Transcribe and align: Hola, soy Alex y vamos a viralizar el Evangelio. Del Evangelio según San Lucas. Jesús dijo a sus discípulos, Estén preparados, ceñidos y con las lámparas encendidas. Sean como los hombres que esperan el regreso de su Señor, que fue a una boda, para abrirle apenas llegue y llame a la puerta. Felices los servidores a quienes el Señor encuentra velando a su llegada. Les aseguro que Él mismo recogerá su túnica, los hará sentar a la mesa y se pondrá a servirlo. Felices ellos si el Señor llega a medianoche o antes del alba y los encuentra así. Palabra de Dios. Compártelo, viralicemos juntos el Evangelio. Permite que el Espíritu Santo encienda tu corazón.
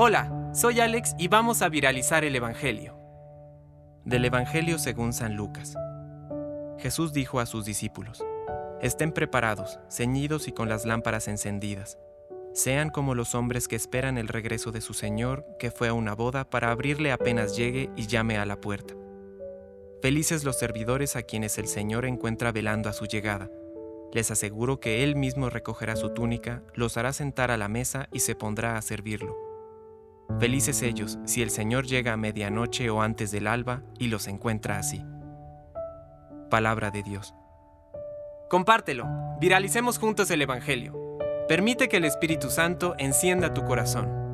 Hola, 0.00 0.52
soy 0.54 0.78
Alex 0.78 1.16
y 1.18 1.26
vamos 1.26 1.60
a 1.60 1.68
viralizar 1.68 2.24
el 2.24 2.36
Evangelio. 2.36 2.96
Del 4.04 4.24
Evangelio 4.24 4.78
según 4.78 5.12
San 5.12 5.34
Lucas. 5.34 5.74
Jesús 6.78 7.12
dijo 7.12 7.40
a 7.40 7.46
sus 7.46 7.64
discípulos, 7.64 8.24
Estén 8.80 9.10
preparados, 9.10 9.80
ceñidos 9.90 10.46
y 10.46 10.52
con 10.52 10.68
las 10.68 10.86
lámparas 10.86 11.26
encendidas. 11.26 11.98
Sean 12.54 12.90
como 12.90 13.16
los 13.16 13.34
hombres 13.34 13.66
que 13.66 13.74
esperan 13.74 14.18
el 14.18 14.28
regreso 14.28 14.70
de 14.70 14.82
su 14.82 14.94
Señor, 14.94 15.44
que 15.58 15.72
fue 15.72 15.88
a 15.88 15.94
una 15.94 16.14
boda, 16.14 16.48
para 16.48 16.70
abrirle 16.70 17.10
apenas 17.10 17.56
llegue 17.56 17.90
y 17.96 18.06
llame 18.06 18.38
a 18.38 18.46
la 18.46 18.60
puerta. 18.60 18.94
Felices 20.00 20.44
los 20.44 20.60
servidores 20.60 21.16
a 21.16 21.22
quienes 21.22 21.58
el 21.58 21.66
Señor 21.66 22.04
encuentra 22.04 22.52
velando 22.52 22.88
a 22.88 22.92
su 22.92 23.06
llegada. 23.06 23.50
Les 24.12 24.30
aseguro 24.30 24.78
que 24.78 25.02
Él 25.02 25.16
mismo 25.16 25.50
recogerá 25.50 25.96
su 25.96 26.10
túnica, 26.10 26.62
los 26.74 26.96
hará 26.96 27.12
sentar 27.12 27.50
a 27.50 27.56
la 27.56 27.66
mesa 27.66 28.08
y 28.12 28.20
se 28.20 28.36
pondrá 28.36 28.76
a 28.76 28.82
servirlo. 28.82 29.47
Felices 30.38 30.82
ellos 30.82 31.18
si 31.24 31.42
el 31.42 31.50
Señor 31.50 31.86
llega 31.86 32.12
a 32.12 32.16
medianoche 32.16 32.90
o 32.90 33.02
antes 33.02 33.30
del 33.30 33.46
alba 33.46 33.82
y 33.98 34.06
los 34.06 34.28
encuentra 34.28 34.78
así. 34.78 35.04
Palabra 36.48 36.90
de 36.90 37.02
Dios. 37.02 37.34
Compártelo, 38.48 39.06
viralicemos 39.40 39.98
juntos 39.98 40.30
el 40.30 40.42
Evangelio. 40.42 40.94
Permite 41.48 41.88
que 41.88 41.96
el 41.96 42.04
Espíritu 42.04 42.50
Santo 42.50 42.94
encienda 42.98 43.52
tu 43.52 43.64
corazón. 43.64 44.27